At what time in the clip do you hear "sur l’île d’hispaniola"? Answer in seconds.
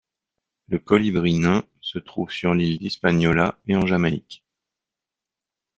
2.31-3.59